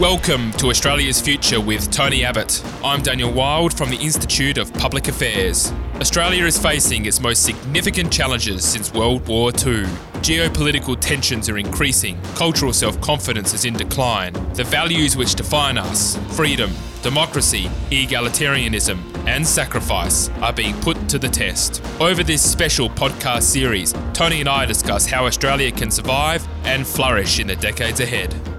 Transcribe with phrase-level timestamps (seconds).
[0.00, 2.62] Welcome to Australia's Future with Tony Abbott.
[2.84, 5.72] I'm Daniel Wild from the Institute of Public Affairs.
[5.94, 9.84] Australia is facing its most significant challenges since World War II.
[10.20, 14.34] Geopolitical tensions are increasing, cultural self confidence is in decline.
[14.52, 21.30] The values which define us freedom, democracy, egalitarianism, and sacrifice are being put to the
[21.30, 21.82] test.
[22.00, 27.38] Over this special podcast series, Tony and I discuss how Australia can survive and flourish
[27.40, 28.55] in the decades ahead.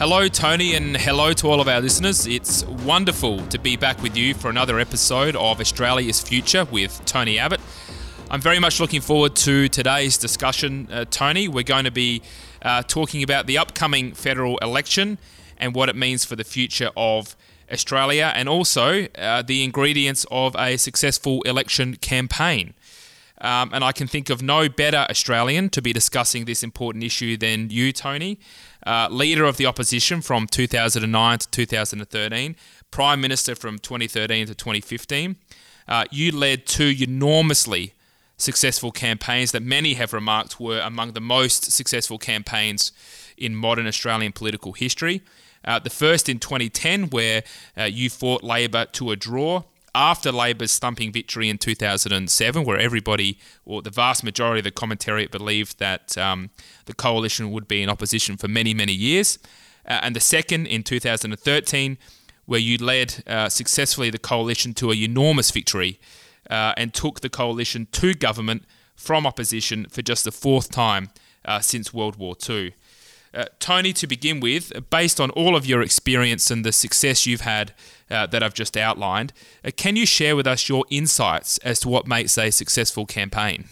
[0.00, 2.26] Hello, Tony, and hello to all of our listeners.
[2.26, 7.38] It's wonderful to be back with you for another episode of Australia's Future with Tony
[7.38, 7.60] Abbott.
[8.30, 11.48] I'm very much looking forward to today's discussion, uh, Tony.
[11.48, 12.22] We're going to be
[12.62, 15.18] uh, talking about the upcoming federal election
[15.58, 17.36] and what it means for the future of
[17.70, 22.72] Australia and also uh, the ingredients of a successful election campaign.
[23.42, 27.36] Um, and I can think of no better Australian to be discussing this important issue
[27.36, 28.38] than you, Tony,
[28.86, 32.56] uh, leader of the opposition from 2009 to 2013,
[32.90, 35.36] Prime Minister from 2013 to 2015.
[35.88, 37.94] Uh, you led two enormously
[38.36, 42.92] successful campaigns that many have remarked were among the most successful campaigns
[43.36, 45.22] in modern Australian political history.
[45.64, 47.42] Uh, the first in 2010, where
[47.76, 49.62] uh, you fought Labor to a draw
[49.94, 55.30] after Labor's stumping victory in 2007, where everybody, or the vast majority of the commentariat,
[55.30, 56.50] believed that um,
[56.86, 59.38] the coalition would be in opposition for many, many years.
[59.86, 61.98] Uh, and the second in 2013,
[62.46, 66.00] where you led uh, successfully the coalition to a enormous victory
[66.50, 68.64] uh, and took the coalition to government
[68.96, 71.10] from opposition for just the fourth time
[71.44, 72.74] uh, since World War II.
[73.32, 77.42] Uh, Tony, to begin with, based on all of your experience and the success you've
[77.42, 77.72] had
[78.10, 79.32] uh, that I've just outlined,
[79.64, 83.64] uh, can you share with us your insights as to what makes a successful campaign?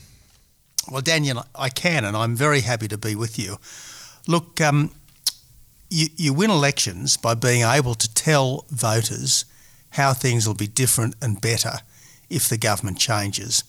[0.91, 3.59] Well, Daniel, I can, and I'm very happy to be with you.
[4.27, 4.93] Look, um,
[5.91, 9.45] you, you win elections by being able to tell voters
[9.91, 11.79] how things will be different and better
[12.31, 13.65] if the government changes.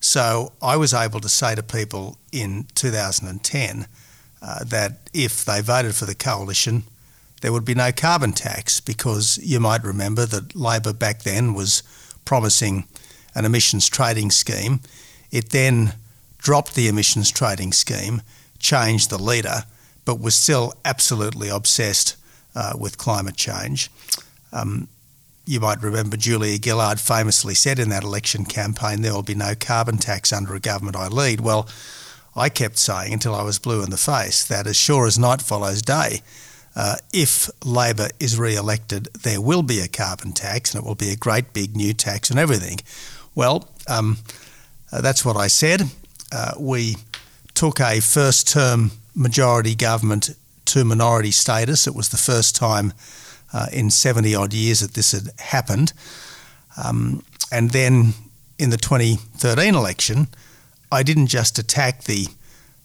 [0.00, 3.86] So I was able to say to people in 2010
[4.42, 6.84] uh, that if they voted for the coalition,
[7.40, 11.82] there would be no carbon tax because you might remember that Labor back then was
[12.24, 12.86] promising
[13.34, 14.80] an emissions trading scheme.
[15.30, 15.94] It then
[16.38, 18.22] dropped the emissions trading scheme,
[18.58, 19.64] changed the leader,
[20.04, 22.16] but was still absolutely obsessed
[22.54, 23.90] uh, with climate change.
[24.52, 24.88] Um,
[25.46, 29.54] you might remember Julia Gillard famously said in that election campaign, There will be no
[29.58, 31.40] carbon tax under a government I lead.
[31.40, 31.68] Well,
[32.36, 35.42] I kept saying until I was blue in the face that as sure as night
[35.42, 36.20] follows day,
[36.76, 40.94] uh, if Labor is re elected, there will be a carbon tax and it will
[40.94, 42.78] be a great big new tax on everything.
[43.34, 44.18] Well, um,
[44.92, 45.82] uh, that's what I said.
[46.32, 46.96] Uh, we
[47.54, 50.30] took a first term majority government
[50.66, 51.86] to minority status.
[51.86, 52.92] It was the first time
[53.52, 55.92] uh, in 70 odd years that this had happened.
[56.82, 58.14] Um, and then
[58.58, 60.28] in the 2013 election,
[60.92, 62.28] I didn't just attack the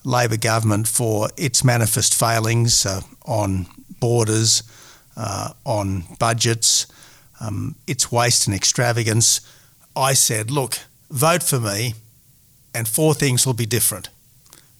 [0.03, 3.67] Labor government for its manifest failings uh, on
[3.99, 4.63] borders,
[5.17, 6.87] uh, on budgets,
[7.39, 9.41] um, its waste and extravagance.
[9.95, 10.79] I said, look,
[11.09, 11.93] vote for me,
[12.73, 14.09] and four things will be different.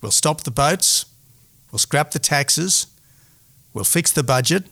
[0.02, 1.06] We'll stop the boats,
[1.72, 2.88] we'll scrap the taxes,
[3.74, 4.66] we'll fix the budget,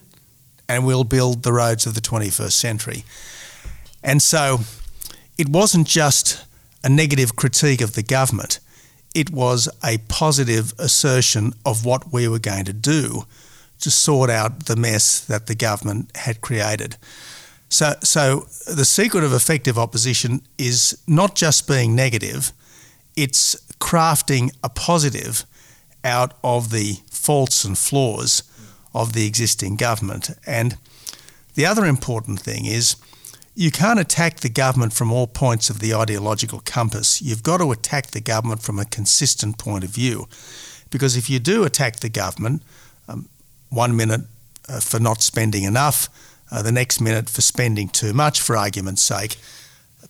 [0.68, 3.04] and we'll build the roads of the 21st century.
[4.02, 4.60] And so
[5.38, 6.44] it wasn't just
[6.82, 8.60] a negative critique of the government,
[9.14, 13.24] it was a positive assertion of what we were going to do
[13.84, 16.96] to sort out the mess that the government had created.
[17.68, 22.52] So, so the secret of effective opposition is not just being negative,
[23.14, 25.44] it's crafting a positive
[26.02, 28.42] out of the faults and flaws
[28.94, 30.30] of the existing government.
[30.46, 30.78] And
[31.54, 32.96] the other important thing is
[33.54, 37.20] you can't attack the government from all points of the ideological compass.
[37.20, 40.26] You've got to attack the government from a consistent point of view.
[40.88, 42.62] Because if you do attack the government,
[43.74, 44.22] one minute
[44.68, 46.08] uh, for not spending enough,
[46.50, 49.36] uh, the next minute for spending too much, for argument's sake,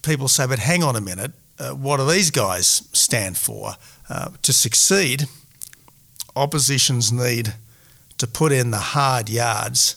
[0.02, 3.72] people say, but hang on a minute, uh, what do these guys stand for?
[4.08, 5.24] Uh, to succeed,
[6.36, 7.54] oppositions need
[8.18, 9.96] to put in the hard yards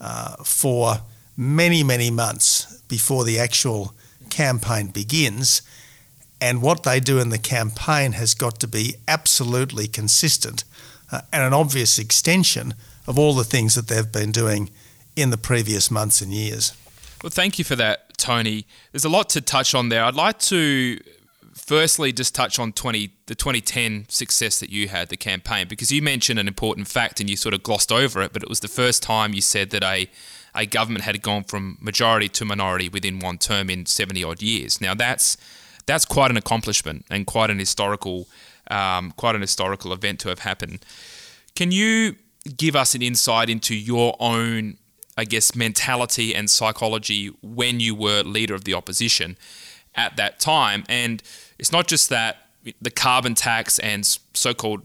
[0.00, 0.98] uh, for
[1.36, 3.94] many, many months before the actual
[4.30, 5.62] campaign begins.
[6.40, 10.64] And what they do in the campaign has got to be absolutely consistent
[11.10, 12.74] uh, and an obvious extension
[13.08, 14.70] of all the things that they've been doing
[15.16, 16.76] in the previous months and years.
[17.22, 18.66] Well, thank you for that, Tony.
[18.92, 20.04] There's a lot to touch on there.
[20.04, 21.00] I'd like to
[21.68, 26.00] firstly, just touch on 20, the 2010 success that you had, the campaign, because you
[26.00, 28.68] mentioned an important fact and you sort of glossed over it, but it was the
[28.68, 30.08] first time you said that a,
[30.54, 34.80] a government had gone from majority to minority within one term in 70 odd years.
[34.80, 35.36] Now, that's,
[35.84, 38.28] that's quite an accomplishment and quite an historical,
[38.70, 40.84] um, quite an historical event to have happened.
[41.54, 42.16] Can you
[42.56, 44.78] give us an insight into your own,
[45.16, 49.36] I guess, mentality and psychology when you were leader of the opposition
[49.94, 50.84] at that time?
[50.88, 51.22] And
[51.58, 52.48] it's not just that
[52.80, 54.04] the carbon tax and
[54.34, 54.82] so called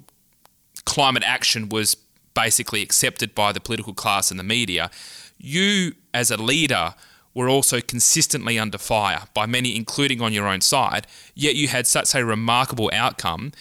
[0.86, 1.96] climate action was
[2.34, 4.90] basically accepted by the political class and the media.
[5.38, 6.94] You, as a leader,
[7.34, 11.88] were also consistently under fire by many, including on your own side, yet you had
[11.88, 13.52] such a remarkable outcome.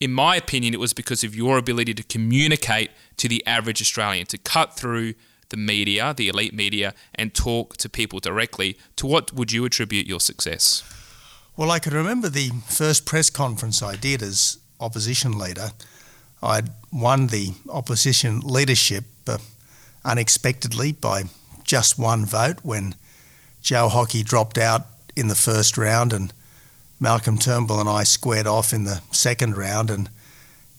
[0.00, 4.26] In my opinion, it was because of your ability to communicate to the average Australian,
[4.26, 5.14] to cut through
[5.48, 8.78] the media, the elite media, and talk to people directly.
[8.96, 10.84] To what would you attribute your success?
[11.56, 15.70] Well, I can remember the first press conference I did as opposition leader.
[16.40, 19.38] I'd won the opposition leadership uh,
[20.04, 21.24] unexpectedly by
[21.64, 22.94] just one vote when
[23.60, 24.86] Joe Hockey dropped out
[25.16, 26.32] in the first round and
[27.00, 30.10] Malcolm Turnbull and I squared off in the second round and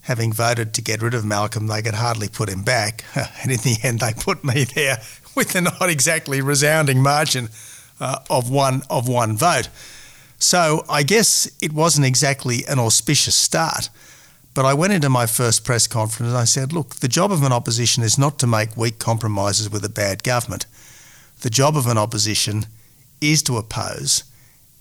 [0.02, 3.04] having voted to get rid of Malcolm, they could hardly put him back.
[3.42, 4.98] And in the end, they put me there
[5.36, 7.50] with a not exactly resounding margin
[8.00, 9.70] uh, of one of one vote.
[10.38, 13.90] So I guess it wasn't exactly an auspicious start.
[14.54, 17.44] But I went into my first press conference and I said, look, the job of
[17.44, 20.66] an opposition is not to make weak compromises with a bad government.
[21.42, 22.66] The job of an opposition
[23.22, 24.24] is to oppose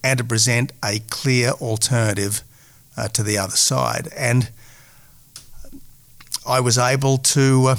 [0.02, 2.42] and to present a clear alternative
[2.96, 4.08] uh, to the other side.
[4.16, 4.50] And
[6.46, 7.76] I was able to uh,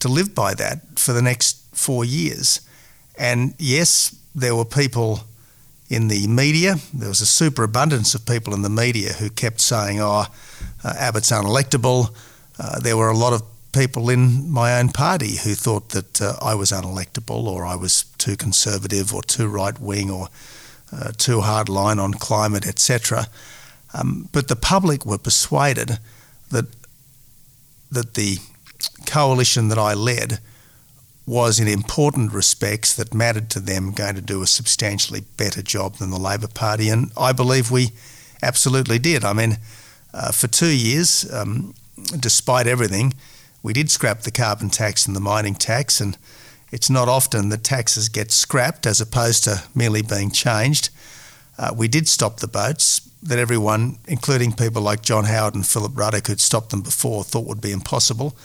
[0.00, 2.60] to live by that for the next four years.
[3.16, 5.20] And yes, there were people
[5.88, 6.76] in the media.
[6.94, 10.26] There was a superabundance of people in the media who kept saying, oh,
[10.84, 12.14] uh, Abbott's unelectable.
[12.58, 13.42] Uh, there were a lot of
[13.72, 18.04] people in my own party who thought that uh, I was unelectable or I was
[18.18, 20.28] too conservative or too right wing or
[20.92, 23.26] uh, too hard line on climate, etc.
[23.94, 25.98] Um, but the public were persuaded
[26.50, 26.66] that
[27.90, 28.38] that the
[29.06, 30.40] coalition that I led
[31.26, 35.96] was in important respects that mattered to them going to do a substantially better job
[35.96, 36.88] than the Labor Party.
[36.88, 37.90] And I believe we
[38.42, 39.24] absolutely did.
[39.24, 39.58] I mean,
[40.14, 41.74] uh, for two years, um,
[42.18, 43.12] despite everything,
[43.62, 46.00] we did scrap the carbon tax and the mining tax.
[46.00, 46.16] And
[46.70, 50.90] it's not often that taxes get scrapped as opposed to merely being changed.
[51.58, 55.92] Uh, we did stop the boats that everyone, including people like John Howard and Philip
[55.96, 58.36] Ruddock, who'd stopped them before, thought would be impossible.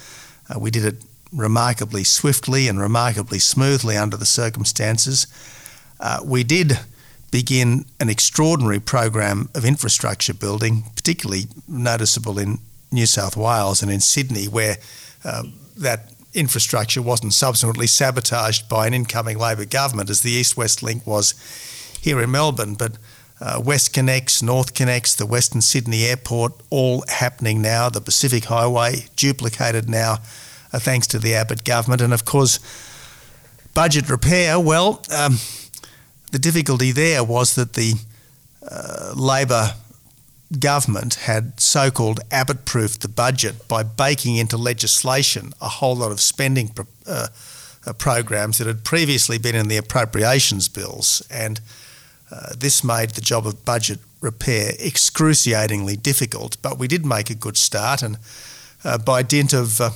[0.49, 5.27] Uh, we did it remarkably swiftly and remarkably smoothly under the circumstances.
[5.99, 6.79] Uh, we did
[7.31, 12.59] begin an extraordinary program of infrastructure building, particularly noticeable in
[12.91, 14.77] New South Wales and in Sydney, where
[15.25, 15.43] uh,
[15.77, 21.05] that infrastructure wasn't subsequently sabotaged by an incoming Labor government, as the East West Link
[21.05, 21.33] was
[22.01, 22.75] here in Melbourne.
[22.75, 22.97] But
[23.39, 23.61] uh,
[23.93, 27.89] Connects, NorthConnex, the Western Sydney Airport, all happening now.
[27.89, 30.19] The Pacific Highway duplicated now
[30.71, 32.01] uh, thanks to the Abbott government.
[32.01, 32.59] And of course,
[33.73, 35.37] budget repair, well, um,
[36.31, 37.93] the difficulty there was that the
[38.69, 39.73] uh, Labor
[40.59, 46.11] government had so called Abbott proofed the budget by baking into legislation a whole lot
[46.11, 47.27] of spending pro- uh,
[47.85, 51.21] uh, programs that had previously been in the appropriations bills.
[51.29, 51.59] And
[52.31, 56.57] uh, this made the job of budget repair excruciatingly difficult.
[56.61, 58.17] But we did make a good start, and
[58.83, 59.91] uh, by dint of uh,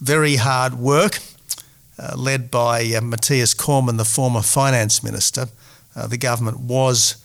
[0.00, 1.18] very hard work,
[1.98, 5.46] uh, led by Mathias Cormann, the former finance minister.
[5.94, 7.16] The government was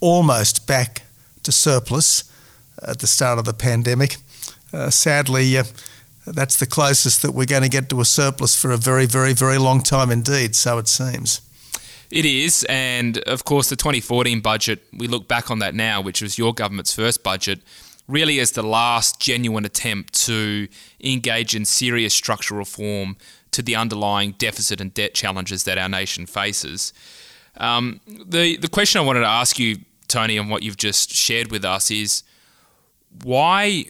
[0.00, 1.02] almost back
[1.42, 2.24] to surplus
[2.86, 4.16] at the start of the pandemic.
[4.72, 5.64] Uh, sadly, uh,
[6.26, 9.32] that's the closest that we're going to get to a surplus for a very, very,
[9.32, 11.40] very long time indeed, so it seems.
[12.10, 16.22] It is, and of course, the 2014 budget, we look back on that now, which
[16.22, 17.60] was your government's first budget
[18.08, 20.66] really as the last genuine attempt to
[21.04, 23.16] engage in serious structural reform
[23.50, 26.92] to the underlying deficit and debt challenges that our nation faces.
[27.58, 29.76] Um, the the question I wanted to ask you,
[30.08, 32.22] Tony, and what you've just shared with us is
[33.22, 33.86] why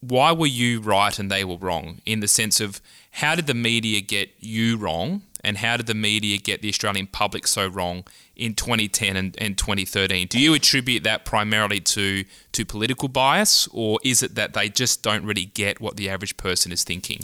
[0.00, 3.54] why were you right and they were wrong in the sense of how did the
[3.54, 8.04] media get you wrong and how did the media get the Australian public so wrong
[8.36, 10.28] in 2010 and, and 2013?
[10.28, 15.02] Do you attribute that primarily to to political bias, or is it that they just
[15.02, 17.20] don't really get what the average person is thinking?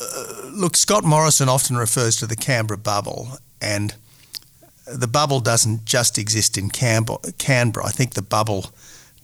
[0.00, 3.94] Uh, look, Scott Morrison often refers to the Canberra bubble, and
[4.86, 7.86] the bubble doesn't just exist in Canberra.
[7.86, 8.70] I think the bubble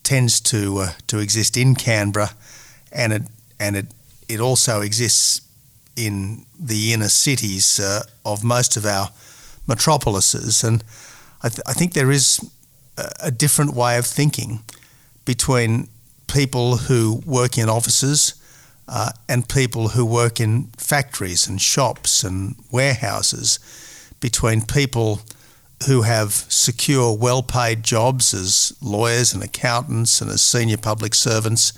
[0.03, 2.31] tends to uh, to exist in Canberra,
[2.91, 3.23] and it
[3.61, 3.87] and it
[4.29, 5.43] it also exists
[5.97, 9.11] in the inner cities uh, of most of our
[9.67, 10.65] metropolises.
[10.65, 10.83] And
[11.43, 12.41] I, th- I think there is
[13.21, 14.61] a, different way of thinking
[15.25, 15.89] between
[16.27, 18.35] people who work in offices
[18.89, 23.59] uh, and people who work in factories and shops and warehouses,
[24.21, 25.21] between people
[25.87, 31.73] who have secure, well paid jobs as lawyers and accountants and as senior public servants,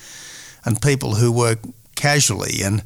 [0.65, 1.59] and people who work
[1.95, 2.83] casually and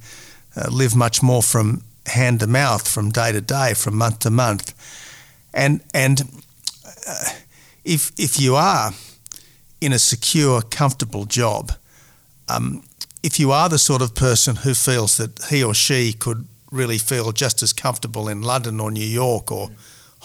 [0.56, 4.30] uh, live much more from hand to mouth, from day to day, from month to
[4.30, 4.74] month.
[5.54, 6.22] And, and
[7.06, 7.24] uh,
[7.84, 8.92] if, if you are
[9.80, 11.72] in a secure, comfortable job,
[12.48, 12.82] um,
[13.22, 16.98] if you are the sort of person who feels that he or she could really
[16.98, 19.70] feel just as comfortable in London or New York or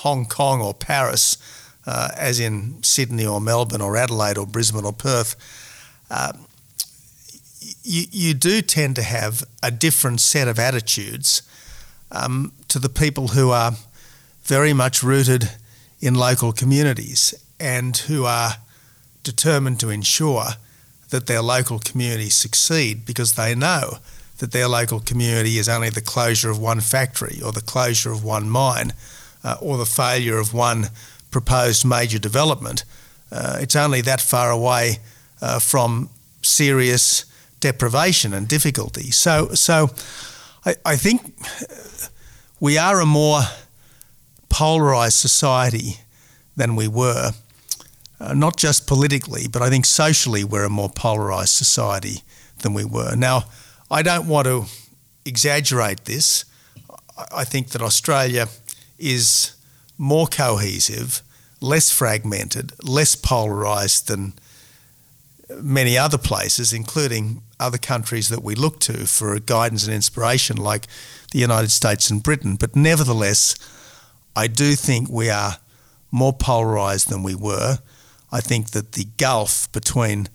[0.03, 1.37] Hong Kong or Paris
[1.85, 5.35] uh, as in Sydney or Melbourne or Adelaide or Brisbane or Perth,
[6.09, 6.33] uh,
[7.83, 11.41] you, you do tend to have a different set of attitudes
[12.11, 13.71] um, to the people who are
[14.43, 15.49] very much rooted
[16.01, 18.55] in local communities and who are
[19.23, 20.47] determined to ensure
[21.11, 23.99] that their local communities succeed because they know
[24.39, 28.21] that their local community is only the closure of one factory or the closure of
[28.21, 28.91] one mine
[29.43, 30.89] uh, or the failure of one
[31.31, 32.85] proposed major development.
[33.31, 34.99] Uh, it's only that far away
[35.41, 36.09] uh, from
[36.41, 37.25] serious
[37.59, 39.11] deprivation and difficulty.
[39.11, 39.89] So, so
[40.65, 41.35] I, I think
[42.59, 43.41] we are a more
[44.49, 45.97] polarised society
[46.55, 47.31] than we were,
[48.19, 52.21] uh, not just politically, but I think socially we're a more polarised society
[52.61, 53.15] than we were.
[53.15, 53.45] Now,
[53.89, 54.65] I don't want to
[55.25, 56.45] exaggerate this.
[57.35, 58.47] I think that Australia
[59.03, 59.55] is
[59.97, 61.21] more cohesive,
[61.61, 64.33] less fragmented, less polarised than
[65.61, 70.87] many other places, including other countries that we look to for guidance and inspiration, like
[71.31, 72.55] the United States and Britain.
[72.55, 73.55] But nevertheless,
[74.35, 75.57] I do think we are
[76.11, 77.79] more polarised than we were.
[78.31, 80.27] I think that the gulf between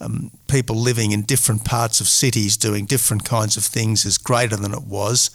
[0.00, 4.56] um, people living in different parts of cities doing different kinds of things is greater
[4.56, 5.30] than it was.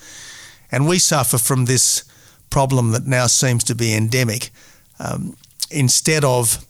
[0.71, 2.03] And we suffer from this
[2.51, 4.51] problem that now seems to be endemic.
[4.99, 5.35] Um,
[5.71, 6.63] instead of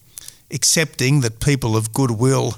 [0.50, 2.53] accepting that people of goodwill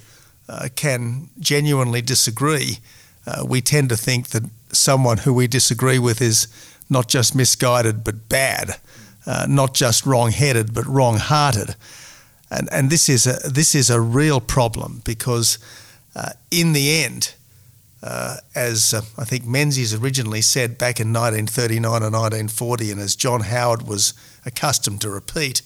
[0.47, 2.77] uh, can genuinely disagree,
[3.25, 6.47] uh, we tend to think that someone who we disagree with is
[6.89, 8.75] not just misguided but bad,
[9.25, 11.75] uh, not just wrong-headed but wrong-hearted,
[12.51, 15.57] and and this is a this is a real problem because
[16.15, 17.33] uh, in the end.
[18.03, 23.15] Uh, as uh, I think Menzies originally said back in 1939 and 1940, and as
[23.15, 24.13] John Howard was
[24.45, 25.61] accustomed to repeat,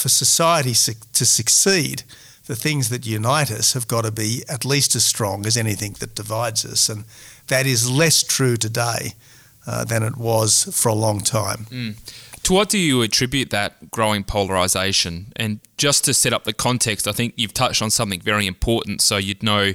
[0.00, 2.02] for society su- to succeed,
[2.46, 5.94] the things that unite us have got to be at least as strong as anything
[6.00, 6.88] that divides us.
[6.88, 7.04] And
[7.48, 9.12] that is less true today
[9.66, 11.66] uh, than it was for a long time.
[11.70, 11.96] Mm.
[12.44, 15.32] To what do you attribute that growing polarisation?
[15.36, 19.02] And just to set up the context, I think you've touched on something very important.
[19.02, 19.74] So you'd know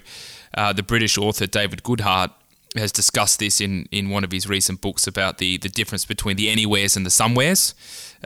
[0.55, 2.31] uh, the British author David Goodhart
[2.75, 6.35] has discussed this in, in one of his recent books about the, the difference between
[6.35, 7.73] the anywheres and the somewheres,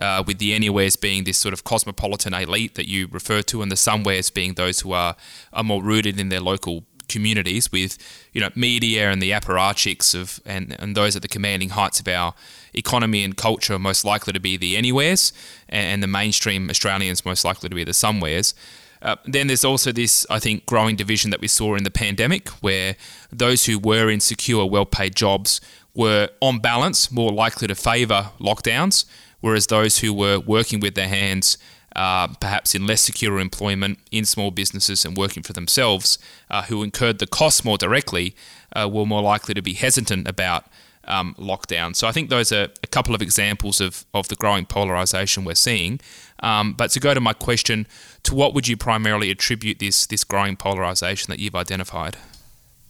[0.01, 3.71] uh, with the anywheres being this sort of cosmopolitan elite that you refer to, and
[3.71, 5.15] the somewheres being those who are,
[5.53, 7.97] are more rooted in their local communities, with
[8.33, 12.07] you know media and the apparatchiks of and, and those at the commanding heights of
[12.07, 12.35] our
[12.73, 15.33] economy and culture are most likely to be the anywheres,
[15.67, 18.53] and the mainstream Australians most likely to be the somewheres.
[19.01, 22.49] Uh, then there's also this, I think, growing division that we saw in the pandemic,
[22.61, 22.95] where
[23.31, 25.61] those who were in secure, well paid jobs
[25.95, 29.05] were, on balance, more likely to favour lockdowns,
[29.39, 31.57] whereas those who were working with their hands,
[31.95, 36.83] uh, perhaps in less secure employment, in small businesses, and working for themselves, uh, who
[36.83, 38.35] incurred the costs more directly,
[38.75, 40.65] uh, were more likely to be hesitant about
[41.05, 41.95] um, lockdown.
[41.95, 45.55] So I think those are a couple of examples of, of the growing polarisation we're
[45.55, 45.99] seeing.
[46.41, 47.87] Um, but to go to my question,
[48.23, 52.17] to what would you primarily attribute this this growing polarisation that you've identified?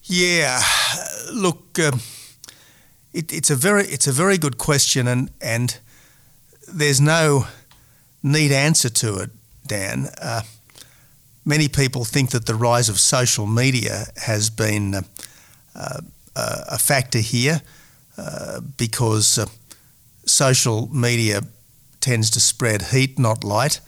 [0.04, 0.62] Yeah,
[1.34, 2.01] look, um,
[3.13, 5.80] it, it's a very it's a very good question, and and
[6.68, 7.48] there's no
[8.22, 9.32] neat answer to it,
[9.66, 10.10] Dan.
[10.22, 10.42] Uh,
[11.46, 15.01] many people think that the rise of social media has been uh,
[16.36, 17.62] uh, a factor here
[18.77, 19.45] because uh,
[20.25, 21.41] social media
[21.99, 23.81] tends to spread heat, not light.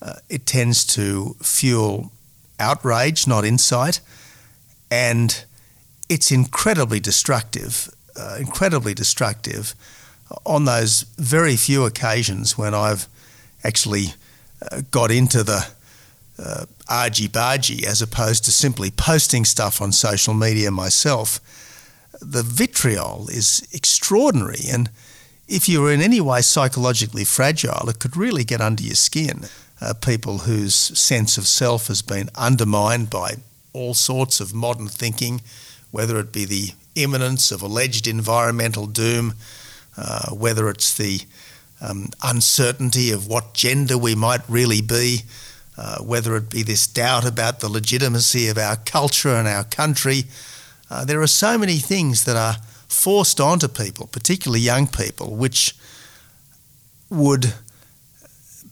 [0.00, 2.12] Uh, it tends to fuel
[2.60, 4.00] outrage, not insight.
[4.90, 5.44] And
[6.08, 9.74] it's incredibly destructive, uh, incredibly destructive
[10.44, 13.08] on those very few occasions when I've
[13.64, 14.14] actually
[14.70, 15.66] uh, got into the
[16.38, 21.40] uh, argy bargy as opposed to simply posting stuff on social media myself,
[22.20, 24.64] the vitriol is extraordinary.
[24.70, 24.90] And
[25.48, 29.44] if you're in any way psychologically fragile, it could really get under your skin.
[29.80, 33.36] Uh, people whose sense of self has been undermined by
[33.72, 35.42] all sorts of modern thinking,
[35.90, 39.34] whether it be the imminence of alleged environmental doom,
[39.98, 41.20] uh, whether it's the
[41.80, 45.22] um, uncertainty of what gender we might really be,
[45.76, 50.24] uh, whether it be this doubt about the legitimacy of our culture and our country.
[50.90, 52.56] Uh, there are so many things that are
[52.88, 55.74] forced onto people, particularly young people, which
[57.10, 57.54] would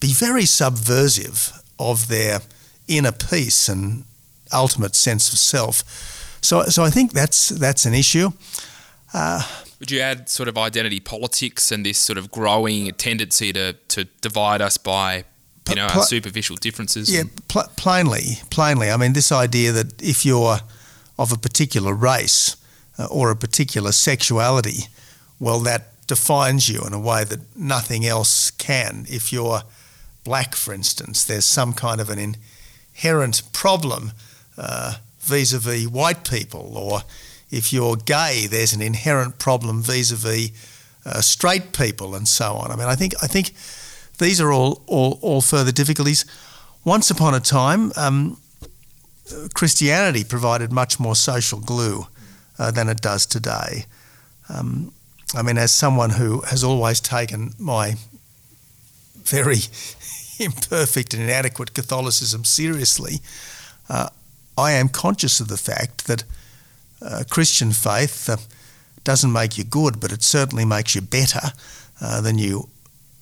[0.01, 2.41] be very subversive of their
[2.87, 4.05] inner peace and
[4.53, 5.83] ultimate sense of self.
[6.41, 8.31] So, so I think that's that's an issue.
[9.13, 9.43] Uh,
[9.81, 14.05] would you add sort of identity politics and this sort of growing tendency to, to
[14.21, 15.25] divide us by
[15.69, 17.13] you know, pl- our superficial differences.
[17.13, 18.91] Yeah, pl- plainly, plainly.
[18.91, 20.59] I mean, this idea that if you're
[21.17, 22.57] of a particular race
[22.99, 24.89] uh, or a particular sexuality,
[25.39, 29.07] well, that defines you in a way that nothing else can.
[29.09, 29.63] If you're
[30.25, 32.37] black, for instance, there's some kind of an
[32.95, 34.13] inherent problem
[34.57, 37.03] uh, vis-a-vis white people, or
[37.51, 40.51] if you're gay, there's an inherent problem vis-a-vis
[41.07, 42.71] uh, straight people, and so on.
[42.71, 43.53] I mean, I think I think
[44.19, 46.25] these are all, all, all further difficulties.
[46.85, 48.39] Once upon a time, um,
[49.55, 52.07] Christianity provided much more social glue
[52.59, 53.87] uh, than it does today.
[54.49, 54.93] Um,
[55.35, 57.95] I mean, as someone who has always taken my
[59.23, 59.59] very
[60.39, 63.21] imperfect and inadequate Catholicism seriously,
[63.89, 64.09] uh,
[64.57, 66.25] I am conscious of the fact that
[67.03, 68.37] uh, Christian faith uh,
[69.03, 71.53] doesn't make you good, but it certainly makes you better
[72.01, 72.69] uh, than you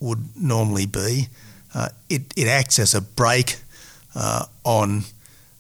[0.01, 1.29] would normally be.
[1.75, 3.57] Uh, it, it acts as a brake
[4.15, 5.05] uh, on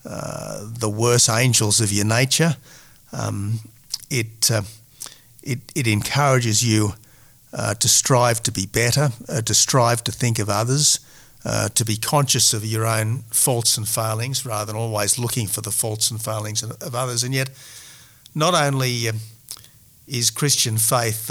[0.04, 2.56] uh, the worse angels of your nature.
[3.12, 3.61] Um,
[4.11, 4.62] it, uh,
[5.43, 6.95] it, it encourages you
[7.52, 11.00] uh, to strive to be better, uh, to strive to think of others,
[11.75, 15.73] to be conscious of your own faults and failings rather than always looking for the
[15.73, 17.25] faults and failings of others.
[17.25, 17.50] And yet,
[18.34, 19.08] not only
[20.06, 21.30] is Christian faith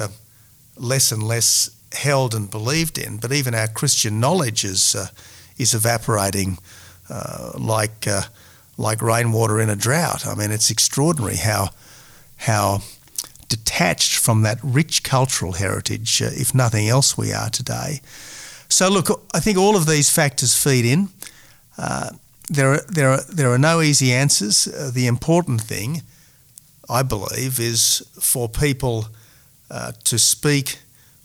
[0.75, 5.07] less and less held and believed in, but even our Christian knowledge is uh,
[5.57, 6.57] is evaporating
[7.09, 8.23] uh, like uh,
[8.81, 10.25] like rainwater in a drought.
[10.25, 11.69] I mean, it's extraordinary how
[12.37, 12.81] how
[13.47, 18.01] detached from that rich cultural heritage, uh, if nothing else, we are today.
[18.67, 21.09] So, look, I think all of these factors feed in.
[21.77, 22.11] Uh,
[22.49, 24.67] there, are, there, are, there are no easy answers.
[24.67, 26.01] Uh, the important thing,
[26.89, 29.07] I believe, is for people
[30.03, 30.79] to speak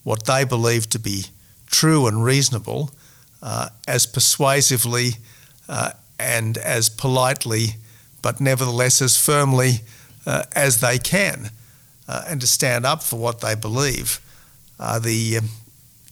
[0.04, 1.24] what they believe to be
[1.66, 2.90] true and reasonable
[3.42, 5.10] uh, as persuasively
[5.68, 7.76] uh, and as politely,
[8.22, 9.80] but nevertheless as firmly
[10.26, 11.50] uh, as they can,
[12.08, 14.20] uh, and to stand up for what they believe
[14.78, 15.48] are the um,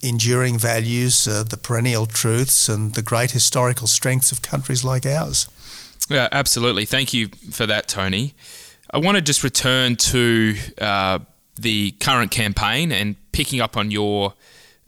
[0.02, 5.48] enduring values, uh, the perennial truths, and the great historical strengths of countries like ours.
[6.08, 6.84] Yeah, absolutely.
[6.84, 8.34] Thank you for that, Tony.
[8.90, 11.18] I want to just return to uh,
[11.56, 14.34] the current campaign and picking up on your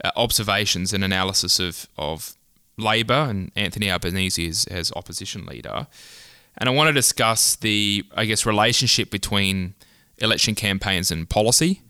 [0.03, 2.36] uh, observations and analysis of, of
[2.77, 5.87] Labor and Anthony Albanese as, as opposition leader.
[6.57, 9.75] And I want to discuss the, I guess, relationship between
[10.17, 11.81] election campaigns and policy.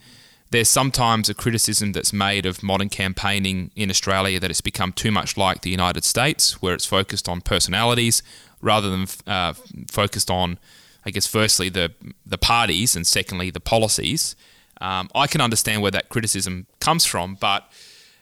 [0.49, 5.11] There's sometimes a criticism that's made of modern campaigning in Australia that it's become too
[5.11, 8.23] much like the United States, where it's focused on personalities
[8.61, 9.53] rather than uh,
[9.89, 10.57] focused on,
[11.05, 11.93] I guess, firstly the
[12.25, 14.35] the parties and secondly the policies.
[14.79, 17.69] Um, I can understand where that criticism comes from, but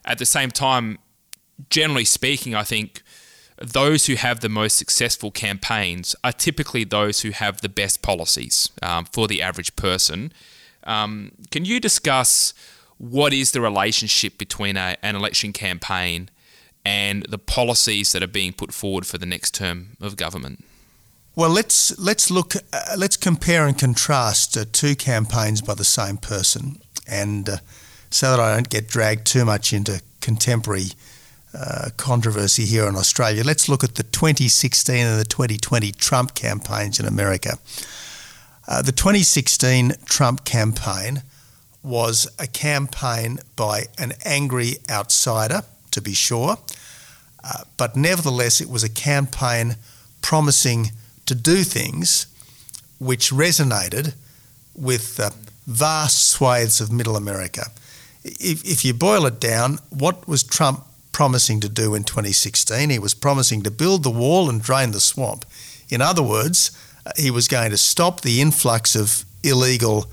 [0.03, 0.97] at the same time,
[1.69, 3.01] generally speaking, I think
[3.57, 8.69] those who have the most successful campaigns are typically those who have the best policies
[8.81, 10.33] um, for the average person.
[10.83, 12.53] Um, can you discuss
[12.97, 16.29] what is the relationship between a, an election campaign
[16.85, 20.63] and the policies that are being put forward for the next term of government?
[21.35, 22.55] Well, let's let's look.
[22.55, 27.57] Uh, let's compare and contrast uh, two campaigns by the same person, and uh,
[28.09, 30.91] so that I don't get dragged too much into contemporary
[31.55, 33.43] uh, controversy here in Australia.
[33.43, 37.57] Let's look at the 2016 and the 2020 Trump campaigns in America.
[38.67, 41.23] Uh, the 2016 Trump campaign
[41.83, 46.57] was a campaign by an angry outsider, to be sure,
[47.43, 49.75] uh, but nevertheless, it was a campaign
[50.21, 50.91] promising
[51.25, 52.25] to do things
[52.99, 54.15] which resonated
[54.75, 55.29] with uh,
[55.67, 57.71] vast swathes of middle America.
[58.23, 60.83] if, if you boil it down, what was Trump
[61.15, 62.89] promising to do in 2016?
[62.89, 65.45] He was promising to build the wall and drain the swamp.
[65.87, 70.07] In other words, uh, he was going to stop the influx of illegal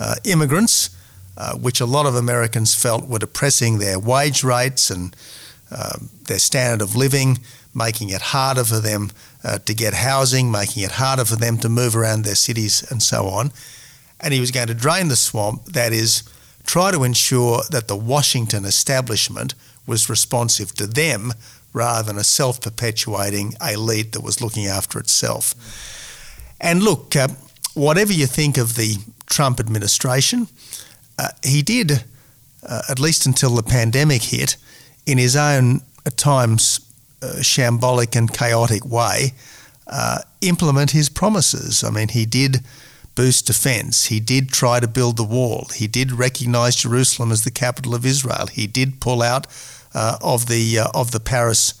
[0.00, 0.90] uh, immigrants,
[1.36, 5.14] uh, which a lot of Americans felt were depressing their wage rates and
[5.70, 7.38] um, their standard of living,
[7.72, 9.12] making it harder for them
[9.44, 13.00] uh, to get housing, making it harder for them to move around their cities and
[13.00, 13.52] so on.
[14.18, 16.24] And he was going to drain the swamp, that is,
[16.66, 19.54] try to ensure that the Washington establishment
[19.88, 21.32] was responsive to them
[21.72, 25.54] rather than a self perpetuating elite that was looking after itself.
[26.60, 27.28] And look, uh,
[27.74, 28.96] whatever you think of the
[29.26, 30.48] Trump administration,
[31.18, 32.04] uh, he did,
[32.68, 34.56] uh, at least until the pandemic hit,
[35.06, 36.80] in his own at times
[37.22, 39.32] uh, shambolic and chaotic way,
[39.86, 41.82] uh, implement his promises.
[41.82, 42.60] I mean, he did
[43.14, 44.06] boost defence.
[44.06, 45.68] He did try to build the wall.
[45.74, 48.46] He did recognise Jerusalem as the capital of Israel.
[48.46, 49.46] He did pull out
[50.20, 51.74] of the uh, of the Paris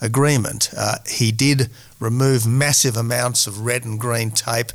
[0.00, 0.70] Agreement.
[0.76, 4.72] Uh, he did remove massive amounts of red and green tape,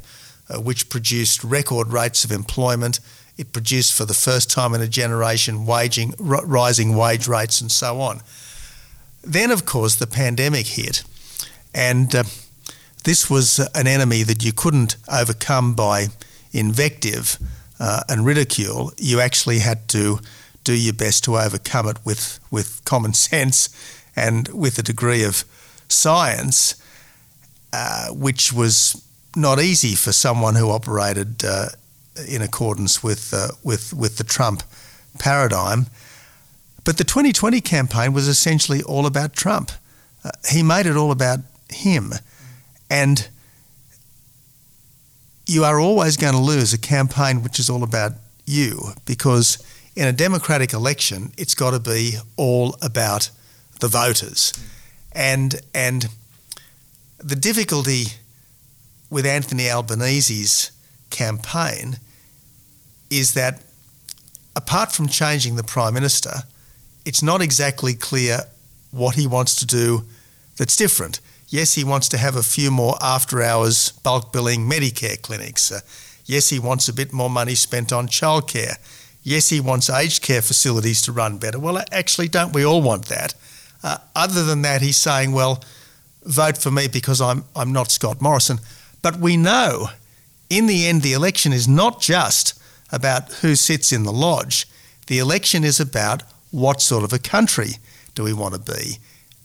[0.49, 2.99] uh, which produced record rates of employment.
[3.37, 7.71] It produced, for the first time in a generation, waging, r- rising wage rates and
[7.71, 8.21] so on.
[9.23, 11.03] Then, of course, the pandemic hit,
[11.73, 12.23] and uh,
[13.03, 16.07] this was an enemy that you couldn't overcome by
[16.51, 17.37] invective
[17.79, 18.91] uh, and ridicule.
[18.97, 20.19] You actually had to
[20.69, 23.69] do your best to overcome it with, with common sense
[24.15, 25.43] and with a degree of
[25.87, 26.75] science,
[27.73, 29.03] uh, which was
[29.35, 31.69] not easy for someone who operated uh,
[32.27, 34.61] in accordance with, uh, with, with the Trump
[35.17, 35.87] paradigm.
[36.83, 39.71] But the 2020 campaign was essentially all about Trump.
[40.23, 41.39] Uh, he made it all about
[41.71, 42.13] him.
[42.91, 43.27] And
[45.47, 48.11] you are always going to lose a campaign which is all about
[48.45, 49.57] you because
[49.95, 53.29] in a democratic election, it's got to be all about
[53.79, 54.53] the voters.
[55.11, 56.07] And, and
[57.17, 58.05] the difficulty
[59.09, 60.71] with Anthony Albanese's
[61.09, 61.97] campaign
[63.09, 63.63] is that
[64.55, 66.43] apart from changing the Prime Minister,
[67.05, 68.41] it's not exactly clear
[68.91, 70.03] what he wants to do
[70.57, 71.21] that's different.
[71.47, 75.71] Yes, he wants to have a few more after hours bulk billing Medicare clinics.
[75.71, 75.79] Uh,
[76.25, 78.75] yes, he wants a bit more money spent on childcare.
[79.29, 81.59] Yes, he wants aged care facilities to run better.
[81.59, 83.35] Well, actually, don't we all want that?
[83.83, 85.63] Uh, other than that, he's saying, well,
[86.23, 88.57] vote for me because I'm, I'm not Scott Morrison.
[89.03, 89.89] But we know
[90.49, 92.59] in the end, the election is not just
[92.91, 94.65] about who sits in the lodge,
[95.05, 97.73] the election is about what sort of a country
[98.15, 98.97] do we want to be.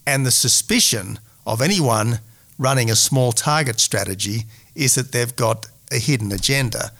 [0.07, 2.21] And the suspicion of anyone
[2.57, 6.91] running a small target strategy is that they've got a hidden agenda.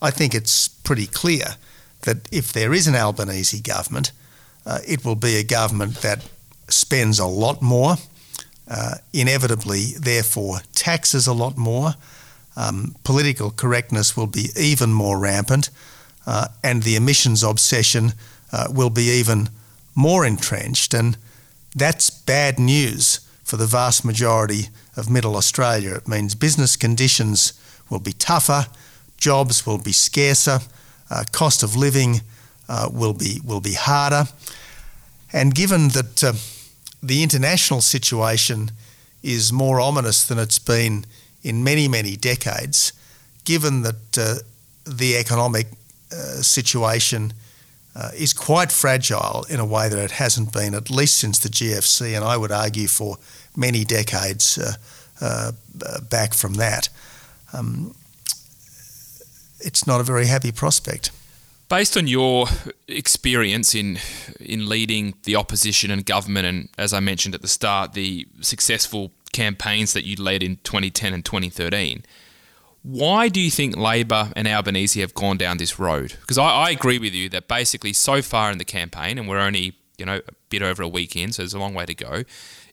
[0.00, 1.56] I think it's pretty clear
[2.08, 4.12] that if there is an Albanese government,
[4.64, 6.26] uh, it will be a government that
[6.68, 7.96] spends a lot more,
[8.66, 11.92] uh, inevitably, therefore, taxes a lot more.
[12.56, 15.68] Um, political correctness will be even more rampant,
[16.26, 18.14] uh, and the emissions obsession
[18.52, 19.50] uh, will be even
[19.94, 20.94] more entrenched.
[20.94, 21.18] And
[21.76, 25.94] that's bad news for the vast majority of middle Australia.
[25.96, 27.52] It means business conditions
[27.90, 28.66] will be tougher,
[29.18, 30.60] jobs will be scarcer,
[31.10, 32.20] uh, cost of living
[32.68, 34.24] uh, will be will be harder,
[35.32, 36.32] and given that uh,
[37.02, 38.70] the international situation
[39.22, 41.04] is more ominous than it's been
[41.42, 42.92] in many many decades,
[43.44, 44.34] given that uh,
[44.84, 45.66] the economic
[46.12, 47.32] uh, situation
[47.96, 51.48] uh, is quite fragile in a way that it hasn't been, at least since the
[51.48, 53.16] GFC, and I would argue for
[53.56, 54.58] many decades
[56.10, 56.88] back from that.
[57.52, 57.94] Um,
[59.60, 61.10] it's not a very happy prospect.
[61.68, 62.46] Based on your
[62.86, 63.98] experience in
[64.40, 69.12] in leading the opposition and government, and as I mentioned at the start, the successful
[69.32, 72.04] campaigns that you led in 2010 and 2013,
[72.82, 76.14] why do you think Labor and Albanese have gone down this road?
[76.20, 79.38] Because I, I, agree with you that basically so far in the campaign, and we're
[79.38, 81.94] only you know a bit over a week in, so there's a long way to
[81.94, 82.24] go.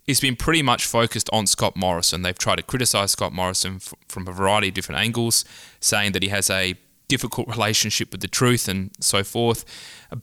[0.08, 2.22] It's been pretty much focused on Scott Morrison.
[2.22, 5.46] They've tried to criticise Scott Morrison f- from a variety of different angles,
[5.80, 6.76] saying that he has a
[7.08, 9.65] difficult relationship with the truth and so forth,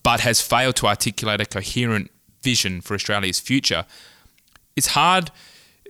[0.03, 2.11] but has failed to articulate a coherent
[2.42, 3.85] vision for Australia's future.
[4.77, 5.31] It's hard,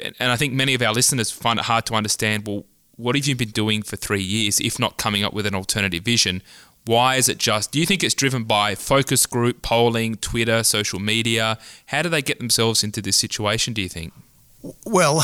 [0.01, 2.47] and I think many of our listeners find it hard to understand.
[2.47, 2.65] Well,
[2.97, 6.03] what have you been doing for three years, if not coming up with an alternative
[6.03, 6.43] vision?
[6.85, 7.71] Why is it just?
[7.71, 11.59] Do you think it's driven by focus group, polling, Twitter, social media?
[11.87, 14.13] How do they get themselves into this situation, do you think?
[14.85, 15.21] Well,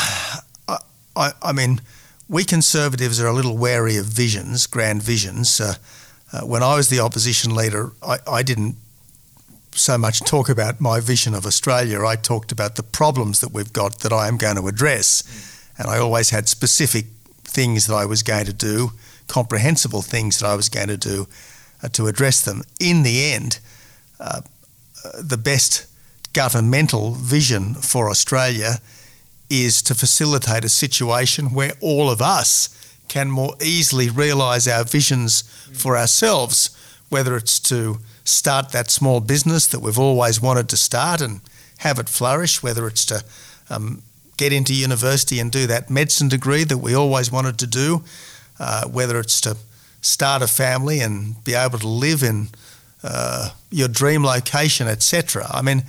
[0.68, 0.78] I,
[1.16, 1.80] I, I mean,
[2.28, 5.60] we conservatives are a little wary of visions, grand visions.
[5.60, 5.74] Uh,
[6.32, 8.76] uh, when I was the opposition leader, I, I didn't
[9.72, 12.04] so much talk about my vision of Australia.
[12.04, 15.22] I talked about the problems that we've got that I am going to address.
[15.78, 17.06] And I always had specific
[17.44, 18.92] things that I was going to do,
[19.28, 21.26] comprehensible things that I was going to do
[21.82, 22.62] uh, to address them.
[22.80, 23.60] In the end,
[24.18, 24.40] uh,
[25.20, 25.86] the best
[26.32, 28.78] governmental vision for Australia
[29.50, 32.68] is to facilitate a situation where all of us
[33.08, 36.76] can more easily realise our visions for ourselves,
[37.08, 41.40] whether it's to start that small business that we've always wanted to start and
[41.78, 43.24] have it flourish, whether it's to
[43.70, 44.02] um,
[44.36, 48.02] get into university and do that medicine degree that we always wanted to do,
[48.58, 49.56] uh, whether it's to
[50.00, 52.48] start a family and be able to live in
[53.02, 55.46] uh, your dream location, etc.
[55.50, 55.84] I mean,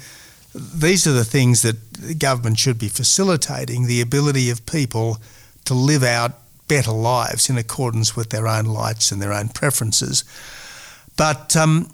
[0.54, 5.18] these are the things that the government should be facilitating the ability of people
[5.66, 6.34] to live out
[6.68, 10.24] better lives in accordance with their own lights and their own preferences.
[11.18, 11.92] But um,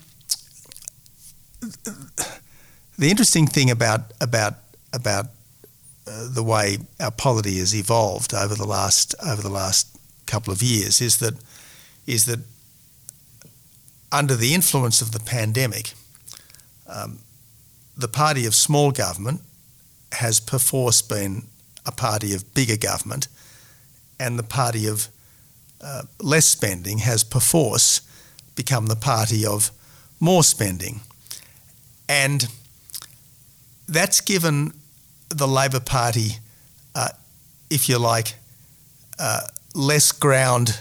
[2.98, 4.56] the interesting thing about about
[4.94, 5.28] about
[6.08, 9.95] uh, the way our polity has evolved over the last over the last
[10.26, 11.36] couple of years is that
[12.08, 12.40] is that
[14.12, 15.94] under the influence of the pandemic,
[16.88, 17.20] um,
[17.98, 19.42] the party of small government
[20.12, 21.44] has perforce been
[21.86, 23.28] a party of bigger government,
[24.20, 25.08] and the party of
[25.82, 28.02] uh, less spending has perforce
[28.56, 29.72] become the party of
[30.20, 31.02] more spending.
[32.08, 32.48] And
[33.88, 34.74] that's given
[35.30, 36.38] the Labor Party,
[36.94, 37.10] uh,
[37.70, 38.36] if you like,
[39.20, 39.42] uh,
[39.76, 40.80] less ground,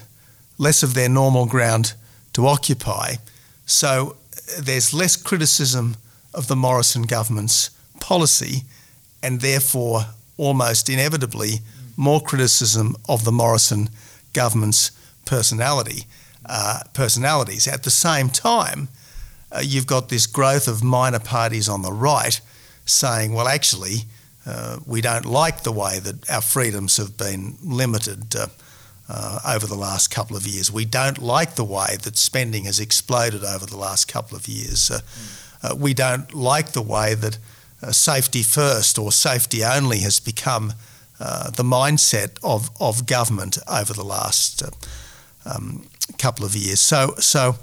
[0.56, 1.94] less of their normal ground
[2.32, 3.14] to occupy.
[3.66, 4.16] So
[4.58, 5.96] there's less criticism
[6.32, 8.62] of the Morrison government's policy
[9.22, 11.60] and therefore almost inevitably
[11.96, 13.88] more criticism of the Morrison
[14.32, 14.90] government's
[15.24, 16.04] personality
[16.46, 17.66] uh, personalities.
[17.66, 18.88] At the same time,
[19.50, 22.40] uh, you've got this growth of minor parties on the right
[22.84, 24.04] saying, well, actually,
[24.46, 28.30] uh, we don't like the way that our freedoms have been limited
[29.08, 30.72] uh, uh, over the last couple of years.
[30.72, 34.90] We don't like the way that spending has exploded over the last couple of years.
[34.90, 35.78] Mm.
[35.78, 37.38] we don't like the way that
[37.90, 40.72] safety first or safety only has become
[41.20, 44.70] uh, the mindset of, of government over the last uh,
[45.46, 45.86] um,
[46.18, 46.80] couple of years.
[46.80, 47.56] So, so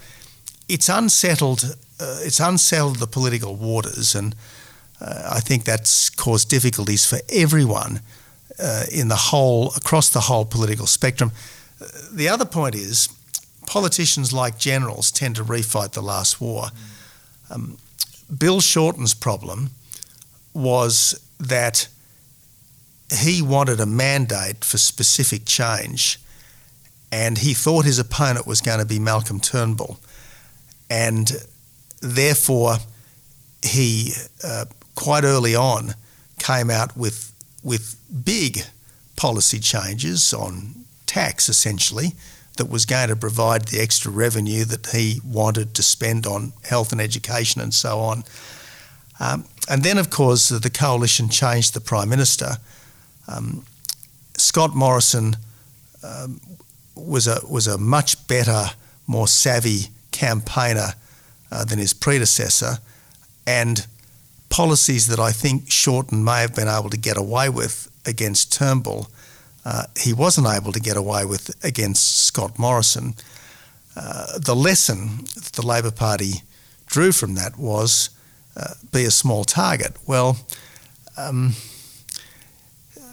[0.69, 1.75] it's unsettled.
[1.99, 4.35] Uh, it's unsettled the political waters, and
[5.01, 7.99] uh, I think that's caused difficulties for everyone
[8.59, 11.31] uh, in the whole across the whole political spectrum.
[12.11, 13.09] The other point is,
[13.65, 16.67] politicians like generals tend to refight the last war.
[17.49, 17.77] Um,
[18.35, 19.71] Bill Shorten's problem
[20.53, 21.87] was that
[23.11, 26.19] he wanted a mandate for specific change,
[27.11, 29.99] and he thought his opponent was going to be Malcolm Turnbull,
[30.89, 31.31] and
[32.01, 32.77] therefore
[33.63, 35.93] he uh, quite early on
[36.39, 37.30] came out with
[37.63, 37.95] with
[38.25, 38.63] big
[39.15, 42.13] policy changes on tax, essentially,
[42.57, 46.91] that was going to provide the extra revenue that he wanted to spend on health
[46.91, 48.23] and education and so on.
[49.19, 52.57] Um, and then, of course, the coalition changed the prime minister
[53.27, 53.65] um,
[54.37, 55.35] Scott Morrison
[56.03, 56.39] um,
[56.95, 58.65] was a was a much better,
[59.07, 60.93] more savvy campaigner
[61.51, 62.77] uh, than his predecessor,
[63.45, 63.85] and
[64.51, 69.09] policies that I think Shorten may have been able to get away with against Turnbull,
[69.65, 73.15] uh, he wasn't able to get away with against Scott Morrison.
[73.95, 76.43] Uh, the lesson that the Labor Party
[76.85, 78.09] drew from that was
[78.55, 79.95] uh, be a small target.
[80.05, 80.37] Well.
[81.17, 81.53] Um,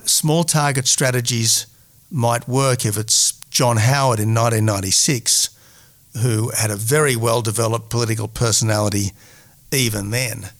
[0.08, 1.66] small target strategies
[2.10, 5.50] might work if it's John Howard in 1996,
[6.22, 9.12] who had a very well developed political personality
[9.70, 10.50] even then.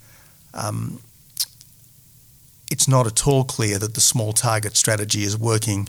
[0.54, 1.00] Um,
[2.70, 5.88] it's not at all clear that the small target strategy is working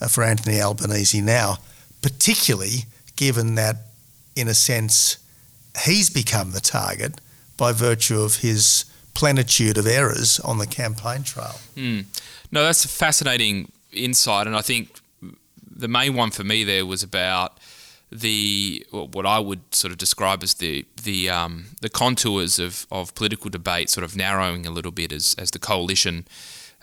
[0.00, 1.58] uh, for Anthony Albanese now,
[2.02, 2.84] particularly
[3.16, 3.76] given that,
[4.36, 5.18] in a sense,
[5.84, 7.20] he's become the target
[7.56, 8.84] by virtue of his
[9.14, 11.58] plenitude of errors on the campaign trail.
[11.76, 12.04] Mm.
[12.52, 15.00] No, that's a fascinating insight, and I think
[15.70, 17.58] the main one for me there was about
[18.10, 23.14] the what I would sort of describe as the the um, the contours of, of
[23.14, 26.26] political debate sort of narrowing a little bit as as the coalition.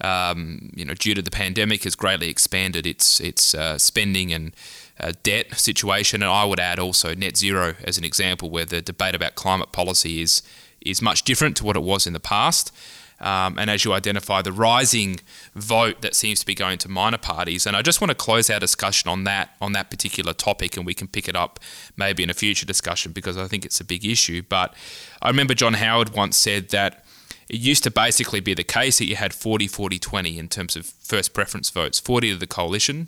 [0.02, 4.54] Um, you know, due to the pandemic, has greatly expanded its its uh, spending and
[5.00, 8.82] uh, debt situation, and I would add also net zero as an example, where the
[8.82, 10.44] debate about climate policy is
[10.82, 12.72] is much different to what it was in the past.
[13.20, 15.20] Um, and as you identify, the rising
[15.56, 17.66] vote that seems to be going to minor parties.
[17.66, 20.86] And I just want to close our discussion on that on that particular topic, and
[20.86, 21.60] we can pick it up
[21.96, 24.42] maybe in a future discussion because I think it's a big issue.
[24.48, 24.74] But
[25.22, 27.06] I remember John Howard once said that
[27.48, 30.76] it used to basically be the case that you had 40, 40, 20 in terms
[30.76, 33.08] of first preference votes 40 to the coalition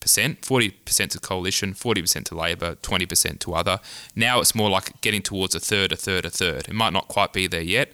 [0.00, 3.80] percent, 40% to coalition, 40% to Labor, 20% to other.
[4.14, 6.68] Now it's more like getting towards a third, a third, a third.
[6.68, 7.92] It might not quite be there yet,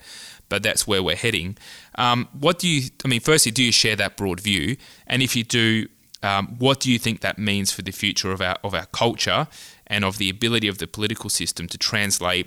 [0.48, 1.56] but that's where we're heading.
[1.96, 4.76] Um, what do you, I mean, firstly, do you share that broad view?
[5.06, 5.88] And if you do,
[6.22, 9.46] um, what do you think that means for the future of our, of our culture
[9.86, 12.46] and of the ability of the political system to translate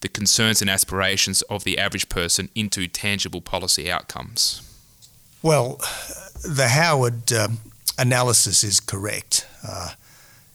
[0.00, 4.62] the concerns and aspirations of the average person into tangible policy outcomes?
[5.42, 5.80] Well,
[6.44, 7.58] the Howard um,
[7.98, 9.46] analysis is correct.
[9.66, 9.90] Uh,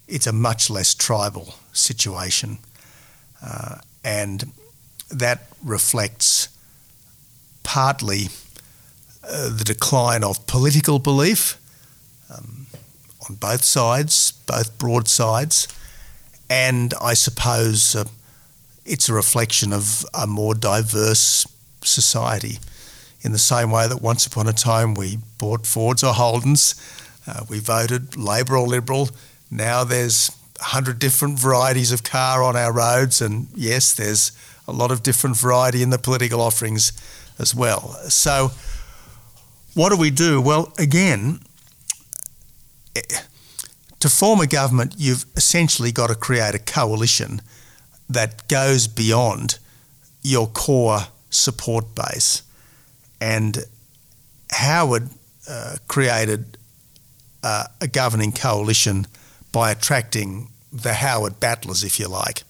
[0.08, 2.60] it's a much less tribal situation,
[3.43, 4.52] uh, and
[5.10, 6.50] that reflects
[7.67, 8.30] partly
[9.25, 11.58] uh, the decline of political belief
[12.34, 12.65] um,
[13.30, 15.67] on both sides, both broad sides,
[16.49, 18.06] and I suppose uh,
[18.86, 21.45] it's a reflection of a more diverse
[21.84, 22.60] society.
[23.21, 26.73] In the same way that once upon a time we bought Fords or Holdens,
[27.27, 29.10] uh, we voted Labor or Liberal.
[29.51, 34.32] Now there's 100 different varieties of car on our roads, and yes, there's
[34.69, 36.93] a lot of different variety in the political offerings
[37.39, 37.93] as well.
[38.10, 38.52] So,
[39.73, 40.41] what do we do?
[40.41, 41.39] Well, again,
[44.00, 47.41] to form a government, you've essentially got to create a coalition
[48.10, 49.60] that goes beyond
[50.21, 52.43] your core support base.
[53.19, 53.65] And
[54.52, 55.10] Howard
[55.50, 56.58] uh, created
[57.43, 59.08] uh, a governing coalition
[59.52, 62.43] by attracting the Howard battlers, if you like.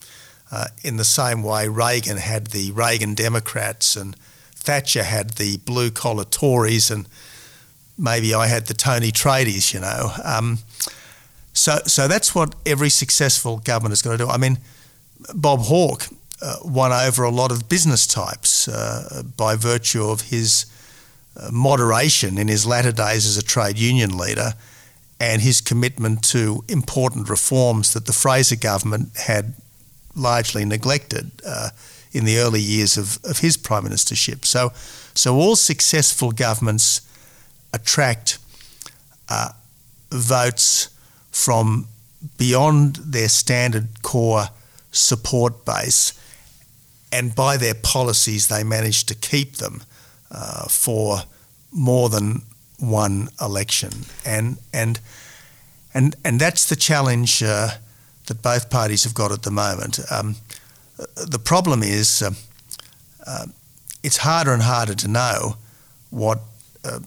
[0.52, 4.16] Uh, in the same way, Reagan had the Reagan Democrats and
[4.68, 7.08] Thatcher had the blue collar Tories, and
[7.98, 10.12] maybe I had the Tony Tradies, you know.
[10.26, 10.60] Um,
[11.54, 14.30] so, so that's what every successful government is going to do.
[14.30, 14.58] I mean,
[15.34, 16.08] Bob Hawke
[16.42, 20.66] uh, won over a lot of business types uh, by virtue of his
[21.38, 24.54] uh, moderation in his latter days as a trade union leader
[25.18, 29.54] and his commitment to important reforms that the Fraser government had
[30.14, 31.70] largely neglected uh,
[32.18, 34.44] in the early years of, of his prime ministership.
[34.44, 34.72] So,
[35.14, 37.02] so all successful governments
[37.74, 38.40] attract
[39.30, 39.50] uh,
[40.10, 40.90] votes
[41.32, 41.88] from
[42.38, 44.46] beyond their standard core
[44.92, 46.14] support base,
[47.12, 49.84] and by their policies, they manage to keep them
[50.32, 51.20] uh, for
[51.72, 52.42] more than
[52.80, 53.92] one election,
[54.26, 55.00] and and
[55.94, 57.70] and and that's the challenge uh,
[58.26, 60.00] that both parties have got at the moment.
[60.10, 60.36] Um,
[61.16, 62.32] the problem is uh,
[63.26, 63.46] uh
[64.04, 65.58] it's harder and harder to know
[66.10, 66.40] what
[66.86, 67.00] uh,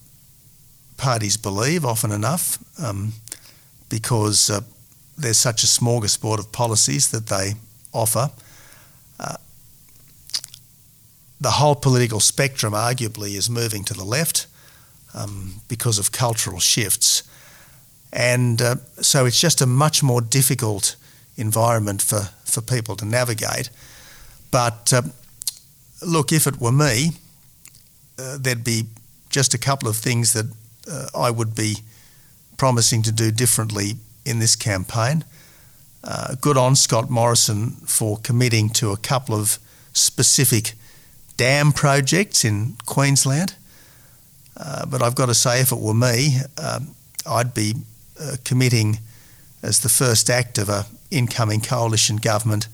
[0.96, 3.12] parties believe often enough um,
[3.88, 4.60] because uh,
[5.16, 7.54] there's such a smorgasbord of policies that they
[7.92, 8.30] offer.
[9.18, 9.36] Uh,
[11.40, 14.46] the whole political spectrum, arguably, is moving to the left
[15.14, 17.22] um, because of cultural shifts.
[18.12, 20.96] And uh, so it's just a much more difficult
[21.36, 23.70] environment for, for people to navigate.
[24.50, 25.02] But uh,
[26.06, 27.10] look, if it were me,
[28.18, 28.84] uh, there'd be
[29.28, 30.46] just a couple of things that
[30.90, 31.76] uh, I would be
[32.56, 33.92] promising to do differently
[34.24, 35.24] in this campaign.
[36.02, 39.58] Uh, good on Scott Morrison for committing to a couple of
[39.92, 40.74] specific
[41.36, 43.54] dam projects in Queensland.
[44.56, 46.94] Uh, but I've got to say, if it were me, um,
[47.26, 47.74] I'd be
[48.20, 48.98] uh, committing
[49.62, 52.68] as the first act of a incoming coalition government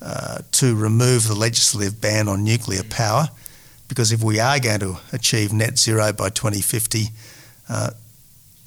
[0.00, 3.28] uh, to remove the legislative ban on nuclear power.
[3.88, 7.08] Because if we are going to achieve net zero by 2050,
[7.68, 7.90] uh,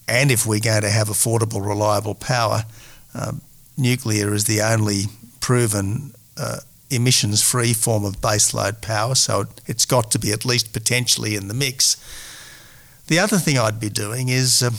[0.07, 2.65] and if we're going to have affordable, reliable power,
[3.13, 3.41] um,
[3.77, 5.05] nuclear is the only
[5.39, 6.57] proven uh,
[6.89, 11.47] emissions free form of baseload power, so it's got to be at least potentially in
[11.47, 11.97] the mix.
[13.07, 14.75] The other thing I'd be doing is, um,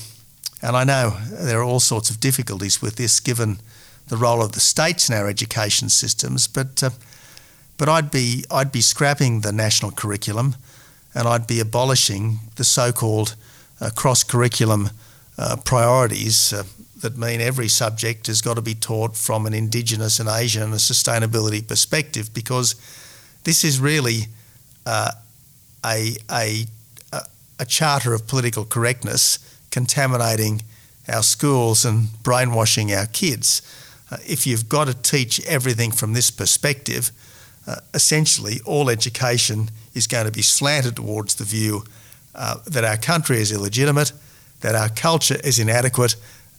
[0.62, 3.58] and I know there are all sorts of difficulties with this given
[4.08, 6.90] the role of the states in our education systems, but uh,
[7.78, 10.56] but I'd be I'd be scrapping the national curriculum,
[11.14, 13.36] and I'd be abolishing the so-called
[13.80, 14.90] uh, cross curriculum
[15.38, 16.64] uh, priorities uh,
[17.02, 20.72] that mean every subject has got to be taught from an Indigenous and Asian and
[20.72, 22.74] a sustainability perspective because
[23.44, 24.28] this is really
[24.86, 25.10] uh,
[25.84, 26.66] a, a,
[27.58, 29.38] a charter of political correctness
[29.70, 30.62] contaminating
[31.08, 33.62] our schools and brainwashing our kids.
[34.10, 37.10] Uh, if you've got to teach everything from this perspective,
[37.66, 41.82] uh, essentially all education is going to be slanted towards the view
[42.34, 44.12] uh, that our country is illegitimate,
[44.60, 46.16] that our culture is inadequate,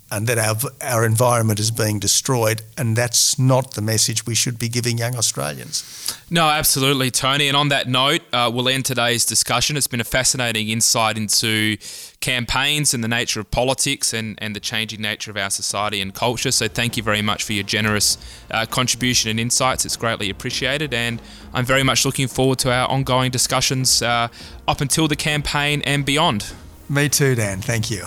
[0.09, 2.61] and that our, our environment is being destroyed.
[2.77, 5.83] And that's not the message we should be giving young Australians.
[6.29, 7.47] No, absolutely, Tony.
[7.47, 9.75] And on that note, uh, we'll end today's discussion.
[9.75, 11.77] It's been a fascinating insight into
[12.21, 16.13] campaigns and the nature of politics and, and the changing nature of our society and
[16.13, 16.51] culture.
[16.51, 18.17] So thank you very much for your generous
[18.49, 19.85] uh, contribution and insights.
[19.85, 20.93] It's greatly appreciated.
[20.93, 21.21] And
[21.53, 24.29] I'm very much looking forward to our ongoing discussions uh,
[24.67, 26.53] up until the campaign and beyond.
[26.89, 27.59] Me too, Dan.
[27.59, 28.05] Thank you.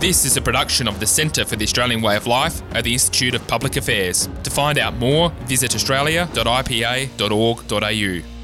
[0.00, 2.92] This is a production of the Centre for the Australian Way of Life at the
[2.92, 4.28] Institute of Public Affairs.
[4.44, 8.37] To find out more, visit australia.ipa.org.au.